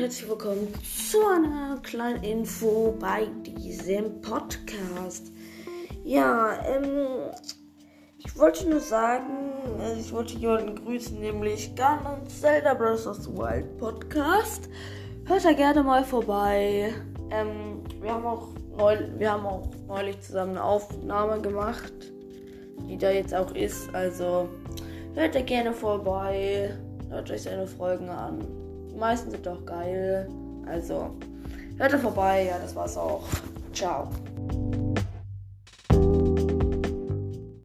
[0.00, 5.32] herzlich willkommen zu einer kleinen Info bei diesem Podcast.
[6.04, 7.32] Ja, ähm,
[8.16, 9.50] ich wollte nur sagen,
[9.80, 13.06] also ich wollte jemanden grüßen, nämlich Garnons Zelda Bros.
[13.06, 14.68] Wild Podcast.
[15.24, 16.94] Hört da gerne mal vorbei.
[17.32, 21.92] Ähm, wir haben auch neu, wir haben auch neulich zusammen eine Aufnahme gemacht,
[22.88, 23.92] die da jetzt auch ist.
[23.92, 24.48] Also
[25.14, 26.70] hört da gerne vorbei.
[27.10, 28.67] Hört euch seine Folgen an.
[28.98, 30.28] Meisten sind doch geil.
[30.66, 31.10] Also,
[31.76, 32.46] hört da vorbei.
[32.46, 33.24] Ja, das war's auch.
[33.72, 34.08] Ciao.